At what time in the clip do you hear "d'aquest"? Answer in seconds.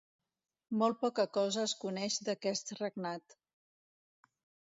2.29-2.73